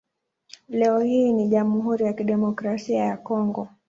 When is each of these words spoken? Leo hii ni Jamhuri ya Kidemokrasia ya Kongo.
Leo 0.69 0.99
hii 0.99 1.33
ni 1.33 1.47
Jamhuri 1.47 2.05
ya 2.05 2.13
Kidemokrasia 2.13 3.03
ya 3.03 3.17
Kongo. 3.17 3.67